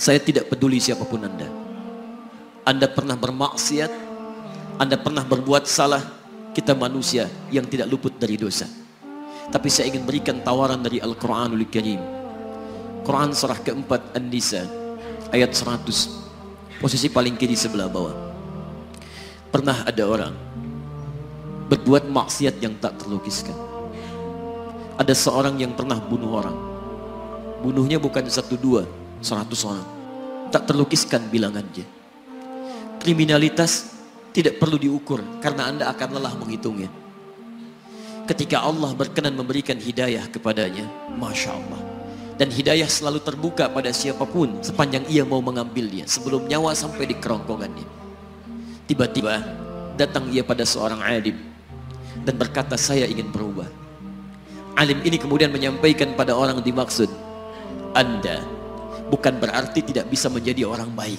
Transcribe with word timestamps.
Saya 0.00 0.16
tidak 0.16 0.48
peduli 0.48 0.80
siapa 0.80 1.04
pun 1.04 1.20
Anda. 1.20 1.44
Anda 2.64 2.88
pernah 2.88 3.20
bermaksiat, 3.20 3.92
Anda 4.80 4.96
pernah 4.96 5.28
berbuat 5.28 5.68
salah, 5.68 6.00
kita 6.56 6.72
manusia 6.72 7.28
yang 7.52 7.68
tidak 7.68 7.92
luput 7.92 8.16
dari 8.16 8.40
dosa. 8.40 8.64
Tapi 9.52 9.68
saya 9.68 9.92
ingin 9.92 10.08
berikan 10.08 10.40
tawaran 10.40 10.80
dari 10.80 11.04
Al-Quranul 11.04 11.68
Karim. 11.68 12.00
Quran 13.04 13.36
surah 13.36 13.60
keempat 13.60 14.16
An-Nisa 14.16 14.64
ayat 15.36 15.52
100 15.52 16.80
posisi 16.80 17.12
paling 17.12 17.36
kiri 17.36 17.52
sebelah 17.52 17.92
bawah. 17.92 18.16
Pernah 19.52 19.84
ada 19.84 20.04
orang 20.08 20.32
berbuat 21.68 22.08
maksiat 22.08 22.56
yang 22.64 22.72
tak 22.80 22.96
terlukiskan. 23.04 23.52
Ada 24.96 25.12
seorang 25.12 25.60
yang 25.60 25.76
pernah 25.76 26.00
bunuh 26.00 26.40
orang. 26.40 26.56
Bunuhnya 27.60 28.00
bukan 28.00 28.24
satu 28.32 28.56
dua, 28.56 28.88
seratus 29.20 29.64
orang. 29.64 29.86
Tak 30.50 30.66
terlukiskan 30.66 31.30
bilangannya. 31.30 31.86
Kriminalitas 33.00 33.96
tidak 34.34 34.58
perlu 34.60 34.76
diukur 34.76 35.22
karena 35.40 35.70
Anda 35.70 35.88
akan 35.88 36.18
lelah 36.18 36.34
menghitungnya. 36.36 36.90
Ketika 38.26 38.62
Allah 38.62 38.94
berkenan 38.94 39.34
memberikan 39.34 39.78
hidayah 39.78 40.26
kepadanya, 40.30 40.86
Masya 41.18 41.50
Allah. 41.50 41.80
Dan 42.40 42.48
hidayah 42.48 42.88
selalu 42.88 43.20
terbuka 43.20 43.68
pada 43.68 43.92
siapa 43.92 44.24
pun 44.24 44.64
sepanjang 44.64 45.04
ia 45.12 45.28
mau 45.28 45.44
mengambilnya 45.44 46.08
sebelum 46.08 46.48
nyawa 46.48 46.72
sampai 46.72 47.04
di 47.10 47.16
kerongkongannya. 47.20 47.84
Tiba-tiba 48.88 49.44
datang 50.00 50.32
ia 50.32 50.40
pada 50.40 50.64
seorang 50.64 51.04
alim 51.04 51.36
dan 52.24 52.34
berkata 52.40 52.80
saya 52.80 53.04
ingin 53.04 53.28
berubah. 53.28 53.68
Alim 54.78 55.04
ini 55.04 55.20
kemudian 55.20 55.52
menyampaikan 55.52 56.16
pada 56.16 56.32
orang 56.32 56.64
dimaksud, 56.64 57.12
Anda 57.92 58.40
bukan 59.10 59.42
berarti 59.42 59.82
tidak 59.82 60.06
bisa 60.06 60.30
menjadi 60.30 60.64
orang 60.70 60.94
baik. 60.94 61.18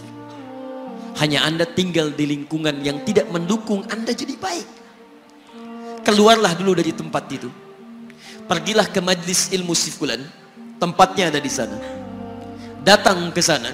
Hanya 1.19 1.43
Anda 1.43 1.67
tinggal 1.67 2.15
di 2.15 2.23
lingkungan 2.23 2.79
yang 2.81 3.03
tidak 3.03 3.27
mendukung 3.27 3.83
Anda 3.91 4.15
jadi 4.15 4.39
baik. 4.39 4.67
Keluarlah 6.01 6.57
dulu 6.57 6.73
dari 6.73 6.95
tempat 6.95 7.29
itu. 7.29 7.51
Pergilah 8.47 8.89
ke 8.89 9.03
majlis 9.03 9.53
ilmu 9.53 9.75
sifulan. 9.77 10.23
Tempatnya 10.81 11.29
ada 11.29 11.37
di 11.37 11.51
sana. 11.51 11.77
Datang 12.81 13.29
ke 13.29 13.43
sana. 13.43 13.69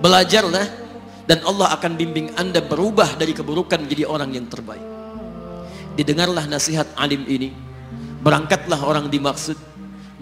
Belajarlah. 0.00 0.88
Dan 1.26 1.42
Allah 1.42 1.74
akan 1.74 1.98
bimbing 1.98 2.30
anda 2.38 2.62
berubah 2.62 3.18
dari 3.18 3.34
keburukan 3.34 3.82
menjadi 3.82 4.06
orang 4.06 4.30
yang 4.30 4.46
terbaik. 4.46 4.82
Didengarlah 5.98 6.46
nasihat 6.46 6.86
alim 6.94 7.26
ini. 7.26 7.50
Berangkatlah 8.22 8.78
orang 8.80 9.10
dimaksud. 9.10 9.58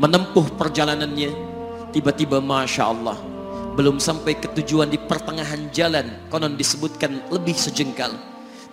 Menempuh 0.00 0.56
perjalanannya. 0.56 1.53
Tiba-tiba 1.94 2.42
Masya 2.42 2.90
Allah. 2.90 3.14
Belum 3.78 4.02
sampai 4.02 4.34
ke 4.34 4.50
tujuan 4.50 4.90
di 4.90 4.98
pertengahan 4.98 5.70
jalan. 5.70 6.10
Konon 6.26 6.58
disebutkan 6.58 7.30
lebih 7.30 7.54
sejengkal. 7.54 8.10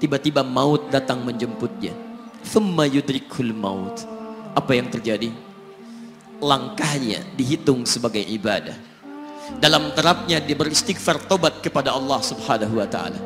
Tiba-tiba 0.02 0.42
maut 0.42 0.90
datang 0.90 1.22
menjemputnya 1.22 2.12
thumma 2.46 2.90
yudrikul 2.90 3.54
maut. 3.54 4.04
Apa 4.58 4.76
yang 4.76 4.90
terjadi? 4.92 5.32
Langkahnya 6.42 7.22
dihitung 7.38 7.86
sebagai 7.86 8.22
ibadah. 8.26 8.76
Dalam 9.62 9.94
terapnya 9.94 10.42
dia 10.42 10.58
beristighfar 10.58 11.30
tobat 11.30 11.62
kepada 11.62 11.94
Allah 11.94 12.20
Subhanahu 12.24 12.82
wa 12.82 12.88
taala. 12.90 13.20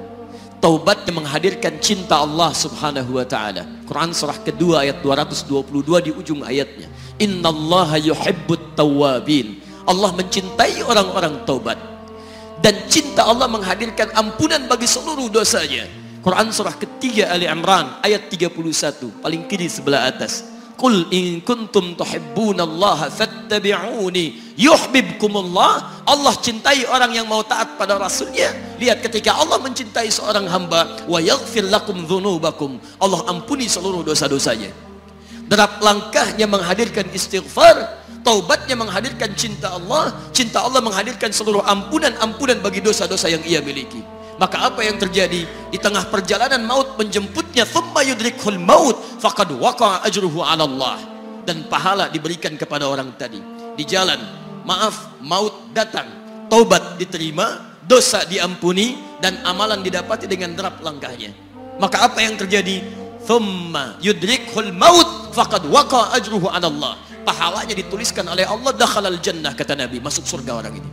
Taubat 0.59 1.05
yang 1.05 1.21
menghadirkan 1.21 1.77
cinta 1.77 2.19
Allah 2.19 2.51
Subhanahu 2.51 3.21
wa 3.21 3.25
taala. 3.25 3.63
Quran 3.85 4.11
surah 4.11 4.39
kedua 4.41 4.83
ayat 4.83 4.99
222 4.99 6.09
di 6.09 6.11
ujung 6.11 6.41
ayatnya. 6.41 6.89
Innallaha 7.21 8.01
yuhibbut 8.01 8.73
tawwabin. 8.73 9.61
Allah 9.85 10.11
mencintai 10.13 10.81
orang-orang 10.81 11.45
taubat. 11.45 11.77
Dan 12.59 12.89
cinta 12.89 13.27
Allah 13.27 13.45
menghadirkan 13.45 14.09
ampunan 14.17 14.65
bagi 14.65 14.89
seluruh 14.89 15.29
dosanya. 15.29 15.85
Quran 16.25 16.49
surah 16.49 16.73
ketiga 16.73 17.29
Ali 17.29 17.45
Imran 17.45 18.01
ayat 18.01 18.33
31 18.33 19.21
paling 19.21 19.45
kiri 19.45 19.69
sebelah 19.69 20.09
atas. 20.09 20.41
Qul 20.75 21.07
in 21.13 21.39
kuntum 21.45 21.95
tuhibbunallaha 21.95 23.07
fattabi'uni. 23.07 24.57
Yuhibbukumullah. 24.59 26.03
Allah 26.03 26.33
cintai 26.41 26.83
orang 26.89 27.15
yang 27.15 27.29
mau 27.29 27.45
taat 27.47 27.79
pada 27.79 27.95
rasulnya. 27.95 28.51
Lihat 28.75 28.99
ketika 29.05 29.39
Allah 29.39 29.61
mencintai 29.61 30.11
seorang 30.11 30.49
hamba 30.51 31.05
wa 31.07 31.21
yaghfir 31.21 31.69
lakum 31.71 32.03
dzunubakum 32.03 32.75
Allah 32.99 33.23
ampuni 33.31 33.71
seluruh 33.71 34.03
dosa-dosanya. 34.03 34.73
Derap 35.45 35.79
langkahnya 35.79 36.49
menghadirkan 36.49 37.07
istighfar 37.13 38.04
taubatnya 38.25 38.73
menghadirkan 38.73 39.37
cinta 39.37 39.77
Allah 39.77 40.17
cinta 40.33 40.65
Allah 40.65 40.81
menghadirkan 40.81 41.29
seluruh 41.29 41.61
ampunan-ampunan 41.61 42.57
bagi 42.59 42.81
dosa-dosa 42.81 43.29
yang 43.29 43.45
ia 43.45 43.61
miliki. 43.61 44.01
Maka 44.35 44.67
apa 44.67 44.83
yang 44.83 44.99
terjadi? 44.99 45.47
Di 45.71 45.79
tengah 45.79 46.11
perjalanan 46.11 46.59
maut 46.67 46.99
menjemputnya 46.99 47.63
thumma 47.63 48.03
yudrikhul 48.03 48.59
maut 48.59 48.99
faqad 49.23 49.55
waqa'a 49.55 50.03
ajruhu 50.03 50.43
'ala 50.43 50.67
Allah. 50.67 50.99
Dan 51.47 51.69
pahala 51.71 52.11
diberikan 52.11 52.57
kepada 52.59 52.89
orang 52.89 53.15
tadi. 53.15 53.39
Di 53.79 53.87
jalan 53.87 54.19
maaf 54.67 55.21
maut 55.23 55.71
datang. 55.71 56.09
Taubat 56.51 56.99
diterima 56.99 57.79
dosa 57.87 58.27
diampuni 58.27 58.99
dan 59.23 59.39
amalan 59.47 59.79
didapati 59.79 60.27
dengan 60.27 60.51
derap 60.51 60.83
langkahnya. 60.83 61.31
Maka 61.79 62.11
apa 62.11 62.19
yang 62.19 62.35
terjadi? 62.35 62.83
Thumma 63.23 63.97
yudrikhul 64.03 64.75
maut 64.75 65.24
faqad 65.35 65.67
waqa'a 65.67 66.15
ajruhu 66.15 66.47
'ala 66.47 66.71
Allah 66.71 66.95
pahalanya 67.25 67.73
dituliskan 67.73 68.23
oleh 68.29 68.45
Allah 68.45 68.71
dakhalal 68.71 69.17
jannah 69.17 69.57
kata 69.57 69.73
Nabi. 69.73 69.97
Masuk 69.97 70.23
surga 70.29 70.61
orang 70.61 70.77
ini. 70.77 70.89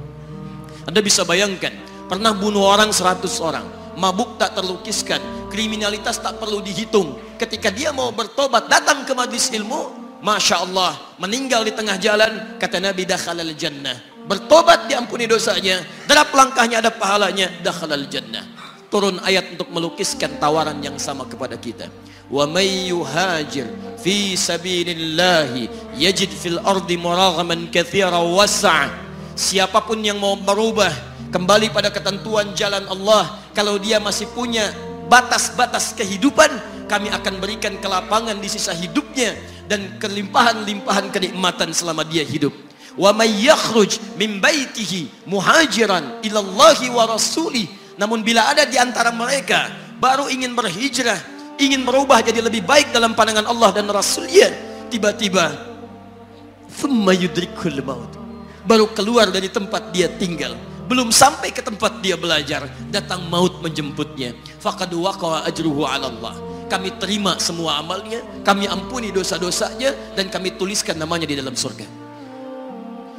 Anda 0.88 1.04
bisa 1.04 1.22
bayangkan 1.28 1.70
pernah 2.08 2.32
bunuh 2.32 2.64
orang 2.64 2.90
100 2.90 3.22
orang. 3.44 3.66
Mabuk 4.00 4.40
tak 4.40 4.56
terlukiskan. 4.56 5.20
Kriminalitas 5.52 6.16
tak 6.18 6.40
perlu 6.40 6.64
dihitung. 6.64 7.36
Ketika 7.36 7.68
dia 7.68 7.92
mau 7.92 8.08
bertobat 8.10 8.66
datang 8.72 9.04
ke 9.04 9.12
majlis 9.12 9.52
ilmu 9.52 10.00
Masya 10.24 10.64
Allah 10.64 10.96
meninggal 11.20 11.66
di 11.66 11.74
tengah 11.76 12.00
jalan 12.00 12.56
kata 12.56 12.80
Nabi 12.80 13.04
dakhalal 13.04 13.52
jannah. 13.52 14.00
Bertobat 14.24 14.88
diampuni 14.88 15.28
dosanya. 15.28 15.84
Derap 16.08 16.32
langkahnya 16.32 16.80
ada 16.80 16.90
pahalanya 16.94 17.52
dakhalal 17.60 18.08
jannah 18.08 18.61
turun 18.92 19.16
ayat 19.24 19.56
untuk 19.56 19.72
melukiskan 19.72 20.36
tawaran 20.36 20.76
yang 20.84 21.00
sama 21.00 21.24
kepada 21.24 21.56
kita. 21.56 21.88
Wa 22.28 22.44
may 22.44 22.92
yuhajir 22.92 23.72
fi 23.96 24.36
sabilillahi 24.36 25.96
yajid 25.96 26.28
fil 26.28 26.60
ardi 26.60 27.00
muraghaman 27.00 27.72
katsira 27.72 28.20
wasa' 28.20 28.92
siapa 29.32 29.80
pun 29.80 30.04
yang 30.04 30.20
mau 30.20 30.36
berubah 30.36 30.92
kembali 31.32 31.72
pada 31.72 31.88
ketentuan 31.88 32.52
jalan 32.52 32.84
Allah 32.92 33.40
kalau 33.56 33.80
dia 33.80 33.96
masih 33.96 34.28
punya 34.36 34.68
batas-batas 35.08 35.96
kehidupan 35.96 36.48
kami 36.88 37.08
akan 37.08 37.40
berikan 37.40 37.72
kelapangan 37.80 38.36
di 38.36 38.48
sisa 38.52 38.76
hidupnya 38.76 39.32
dan 39.64 39.96
kelimpahan-limpahan 39.96 41.08
kenikmatan 41.08 41.72
selama 41.72 42.04
dia 42.04 42.20
hidup. 42.20 42.52
Wa 42.92 43.16
may 43.16 43.32
yakhruj 43.40 43.96
min 44.20 44.36
baitihi 44.36 45.24
muhajiran 45.24 46.20
ilallahi 46.20 46.92
wa 46.92 47.08
rasuli 47.08 47.81
namun 48.00 48.24
bila 48.24 48.48
ada 48.52 48.64
di 48.68 48.76
antara 48.80 49.12
mereka 49.12 49.68
baru 50.00 50.28
ingin 50.28 50.52
berhijrah 50.56 51.18
ingin 51.60 51.86
berubah 51.86 52.24
jadi 52.24 52.42
lebih 52.42 52.64
baik 52.64 52.90
dalam 52.90 53.12
pandangan 53.12 53.46
Allah 53.46 53.70
dan 53.70 53.86
Rasulnya 53.90 54.48
tiba-tiba 54.88 55.72
yudrikul 57.12 57.78
maut. 57.84 58.12
Baru 58.62 58.90
keluar 58.94 59.30
dari 59.30 59.50
tempat 59.50 59.90
dia 59.90 60.08
tinggal. 60.08 60.54
Belum 60.86 61.08
sampai 61.14 61.54
ke 61.54 61.62
tempat 61.64 62.02
dia 62.04 62.18
belajar 62.18 62.68
datang 62.90 63.26
maut 63.30 63.62
menjemputnya. 63.62 64.34
Faqad 64.60 64.92
waqa'a 64.92 65.48
ajruhu 65.48 65.86
'ala 65.86 66.10
Allah. 66.10 66.34
Kami 66.68 66.96
terima 66.96 67.36
semua 67.36 67.80
amalnya 67.80 68.24
kami 68.40 68.64
ampuni 68.64 69.12
dosa-dosanya 69.12 70.16
dan 70.16 70.32
kami 70.32 70.56
tuliskan 70.56 70.96
namanya 70.96 71.28
di 71.28 71.36
dalam 71.36 71.52
surga. 71.52 71.84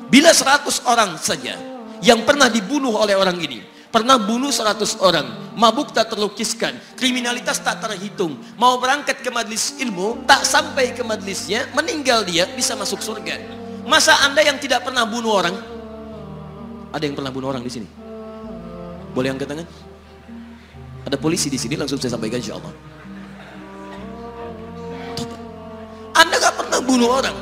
Bila 0.10 0.30
100 0.30 0.90
orang 0.90 1.18
saja 1.18 1.58
yang 2.02 2.22
pernah 2.26 2.50
dibunuh 2.50 2.94
oleh 2.98 3.18
orang 3.18 3.38
ini 3.42 3.62
pernah 3.94 4.18
bunuh 4.18 4.50
100 4.50 5.06
orang 5.06 5.54
mabuk 5.54 5.94
tak 5.94 6.10
terlukiskan 6.10 6.74
kriminalitas 6.98 7.62
tak 7.62 7.78
terhitung 7.78 8.42
mau 8.58 8.82
berangkat 8.82 9.22
ke 9.22 9.30
majlis 9.30 9.78
ilmu 9.78 10.26
tak 10.26 10.42
sampai 10.42 10.98
ke 10.98 11.06
majlisnya 11.06 11.70
meninggal 11.78 12.26
dia 12.26 12.50
bisa 12.58 12.74
masuk 12.74 13.06
surga 13.06 13.38
masa 13.86 14.18
anda 14.26 14.42
yang 14.42 14.58
tidak 14.58 14.82
pernah 14.82 15.06
bunuh 15.06 15.38
orang 15.38 15.56
ada 16.94 17.04
yang 17.10 17.18
pernah 17.18 17.34
bunuh 17.34 17.50
orang 17.50 17.66
di 17.66 17.74
sini? 17.74 17.90
Boleh 19.18 19.34
angkat 19.34 19.50
tangan? 19.50 19.66
Ada 21.10 21.18
polisi 21.18 21.50
di 21.50 21.58
sini 21.58 21.74
langsung 21.74 21.98
saya 21.98 22.14
sampaikan 22.14 22.38
insya 22.38 22.62
Allah. 22.62 22.74
Anda 26.14 26.38
gak 26.38 26.54
pernah 26.54 26.80
bunuh 26.86 27.10
orang. 27.10 27.38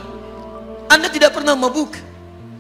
Anda 0.88 1.12
tidak 1.12 1.36
pernah 1.36 1.52
mabuk. 1.60 2.00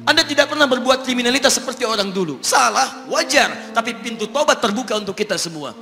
Anda 0.01 0.25
tidak 0.25 0.49
pernah 0.49 0.65
berbuat 0.65 1.05
kriminalitas 1.05 1.61
seperti 1.61 1.85
orang 1.85 2.09
dulu. 2.09 2.41
Salah, 2.41 3.05
wajar. 3.05 3.73
Tapi 3.73 4.01
pintu 4.01 4.25
tobat 4.25 4.57
terbuka 4.57 4.97
untuk 4.97 5.13
kita 5.13 5.37
semua. 5.37 5.77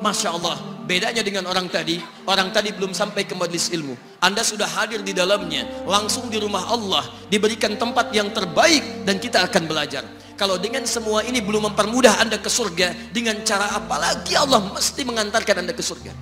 Masya 0.00 0.32
Allah, 0.34 0.58
bedanya 0.88 1.22
dengan 1.22 1.46
orang 1.46 1.70
tadi. 1.70 2.02
Orang 2.26 2.50
tadi 2.50 2.74
belum 2.74 2.90
sampai 2.90 3.22
ke 3.28 3.36
majlis 3.38 3.70
ilmu. 3.70 3.94
Anda 4.18 4.42
sudah 4.42 4.66
hadir 4.66 5.06
di 5.06 5.14
dalamnya. 5.14 5.86
Langsung 5.86 6.26
di 6.26 6.42
rumah 6.42 6.66
Allah. 6.66 7.06
Diberikan 7.30 7.78
tempat 7.78 8.10
yang 8.10 8.34
terbaik 8.34 9.06
dan 9.06 9.22
kita 9.22 9.46
akan 9.46 9.70
belajar. 9.70 10.02
Kalau 10.34 10.56
dengan 10.56 10.82
semua 10.88 11.20
ini 11.22 11.38
belum 11.38 11.70
mempermudah 11.70 12.16
Anda 12.16 12.40
ke 12.40 12.48
surga, 12.48 13.12
dengan 13.12 13.44
cara 13.44 13.76
apa 13.76 14.00
lagi 14.00 14.32
Allah 14.34 14.72
mesti 14.72 15.04
mengantarkan 15.04 15.62
Anda 15.62 15.76
ke 15.76 15.84
surga? 15.84 16.16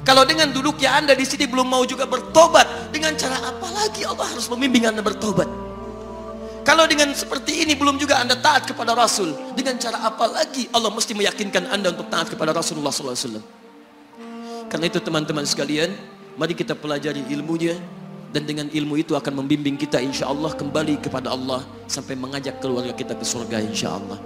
Kalau 0.00 0.24
dengan 0.24 0.48
duduknya 0.48 0.96
Anda 0.96 1.12
di 1.12 1.28
sini 1.28 1.44
belum 1.44 1.68
mau 1.68 1.84
juga 1.84 2.08
bertobat, 2.08 2.88
dengan 2.88 3.12
cara 3.20 3.36
apa 3.36 3.68
lagi 3.68 4.08
Allah 4.08 4.32
harus 4.32 4.48
membimbing 4.48 4.88
Anda 4.88 5.04
bertobat? 5.04 5.73
Kalau 6.64 6.88
dengan 6.88 7.12
seperti 7.12 7.60
ini 7.60 7.76
belum 7.76 8.00
juga 8.00 8.24
Anda 8.24 8.40
taat 8.40 8.64
kepada 8.64 8.96
Rasul, 8.96 9.36
dengan 9.52 9.76
cara 9.76 10.00
apa 10.00 10.24
lagi 10.32 10.64
Allah 10.72 10.88
mesti 10.88 11.12
meyakinkan 11.12 11.68
Anda 11.68 11.92
untuk 11.92 12.08
taat 12.08 12.32
kepada 12.32 12.56
Rasulullah 12.56 12.88
SAW? 12.88 13.44
Karena 14.72 14.88
itu 14.88 14.96
teman-teman 14.96 15.44
sekalian, 15.44 15.92
mari 16.40 16.56
kita 16.56 16.72
pelajari 16.72 17.20
ilmunya, 17.28 17.76
dan 18.32 18.48
dengan 18.48 18.66
ilmu 18.72 18.96
itu 18.96 19.12
akan 19.12 19.44
membimbing 19.44 19.76
kita 19.76 20.00
insya 20.00 20.26
Allah 20.26 20.56
kembali 20.56 21.04
kepada 21.04 21.36
Allah 21.36 21.62
sampai 21.86 22.16
mengajak 22.16 22.58
keluarga 22.58 22.96
kita 22.96 23.12
ke 23.12 23.22
surga 23.22 23.60
insya 23.60 23.94
Allah. 23.94 24.18